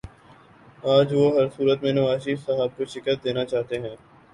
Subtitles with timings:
[0.93, 3.95] آج وہ ہر صورت میں نوازشریف صاحب کو شکست دینا چاہتے ہیں